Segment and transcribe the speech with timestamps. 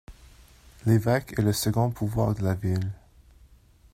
[0.87, 2.89] L'évêque est le second pouvoir de la ville.